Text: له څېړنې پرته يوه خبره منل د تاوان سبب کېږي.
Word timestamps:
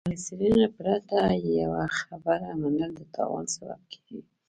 له 0.09 0.15
څېړنې 0.23 0.67
پرته 0.77 1.17
يوه 1.59 1.83
خبره 1.99 2.49
منل 2.61 2.91
د 2.97 3.01
تاوان 3.15 3.45
سبب 3.55 3.81
کېږي. 3.91 4.19